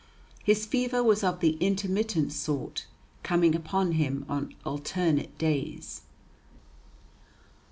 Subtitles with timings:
[0.43, 2.87] His fever was of the intermittent sort,
[3.21, 6.01] coming upon him on alternate days.